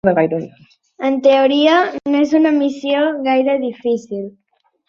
En 1.09 1.19
teoria, 1.27 1.75
no 2.15 2.23
és 2.29 2.35
una 2.41 2.55
missió 2.57 3.05
gaire 3.31 3.59
difícil. 3.71 4.29